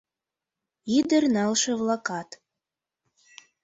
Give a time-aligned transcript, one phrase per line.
[0.97, 2.29] Ӱдыр налше-влакат.